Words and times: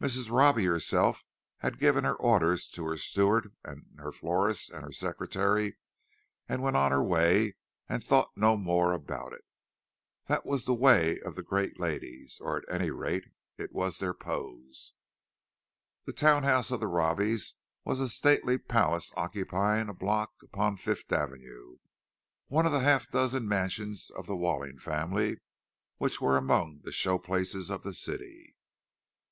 Mrs. 0.00 0.28
Robbie 0.28 0.64
herself 0.64 1.24
had 1.58 1.78
given 1.78 2.02
her 2.02 2.16
orders 2.16 2.66
to 2.70 2.84
her 2.86 2.96
steward 2.96 3.54
and 3.62 3.84
her 3.98 4.10
florist 4.10 4.70
and 4.70 4.82
her 4.82 4.90
secretary, 4.90 5.78
and 6.48 6.60
went 6.64 6.76
on 6.76 6.90
her 6.90 7.00
way 7.04 7.54
and 7.88 8.02
thought 8.02 8.32
no 8.36 8.56
more 8.56 8.92
about 8.92 9.32
it. 9.32 9.44
That 10.26 10.44
was 10.44 10.64
the 10.64 10.74
way 10.74 11.20
of 11.20 11.36
the 11.36 11.44
great 11.44 11.78
ladies—or, 11.78 12.56
at 12.56 12.68
any 12.68 12.90
rate, 12.90 13.22
it 13.56 13.72
was 13.72 14.00
their 14.00 14.12
pose. 14.14 14.94
The 16.06 16.12
town 16.12 16.42
house 16.42 16.72
of 16.72 16.80
the 16.80 16.88
Robbies 16.88 17.54
was 17.84 18.00
a 18.00 18.08
stately 18.08 18.58
palace 18.58 19.12
occupying 19.16 19.88
a 19.88 19.94
block 19.94 20.32
upon 20.42 20.76
Fifth 20.78 21.12
Avenue—one 21.12 22.66
of 22.66 22.72
the 22.72 22.80
half 22.80 23.08
dozen 23.12 23.46
mansions 23.46 24.10
of 24.10 24.26
the 24.26 24.34
Walling 24.34 24.78
family 24.78 25.38
which 25.98 26.20
were 26.20 26.36
among 26.36 26.80
the 26.82 26.90
show 26.90 27.16
places 27.16 27.70
of 27.70 27.84
the 27.84 27.94
city. 27.94 28.56